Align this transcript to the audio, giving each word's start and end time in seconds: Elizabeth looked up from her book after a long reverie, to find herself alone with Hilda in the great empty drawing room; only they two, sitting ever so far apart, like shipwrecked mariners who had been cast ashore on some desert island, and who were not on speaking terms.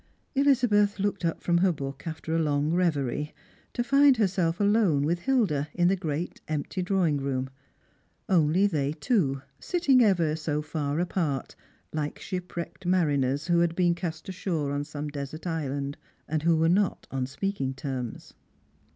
Elizabeth 0.33 0.97
looked 0.97 1.23
up 1.23 1.43
from 1.43 1.59
her 1.59 1.71
book 1.71 2.07
after 2.07 2.35
a 2.35 2.39
long 2.41 2.73
reverie, 2.73 3.35
to 3.71 3.83
find 3.83 4.17
herself 4.17 4.59
alone 4.59 5.03
with 5.03 5.19
Hilda 5.19 5.67
in 5.75 5.89
the 5.89 5.95
great 5.95 6.41
empty 6.47 6.81
drawing 6.81 7.17
room; 7.17 7.51
only 8.27 8.65
they 8.65 8.93
two, 8.93 9.43
sitting 9.59 10.01
ever 10.03 10.35
so 10.35 10.59
far 10.63 10.99
apart, 10.99 11.55
like 11.93 12.17
shipwrecked 12.17 12.87
mariners 12.87 13.45
who 13.45 13.59
had 13.59 13.75
been 13.75 13.93
cast 13.93 14.27
ashore 14.27 14.71
on 14.71 14.83
some 14.83 15.07
desert 15.07 15.45
island, 15.45 15.97
and 16.27 16.41
who 16.41 16.57
were 16.57 16.67
not 16.67 17.05
on 17.11 17.27
speaking 17.27 17.75
terms. 17.75 18.33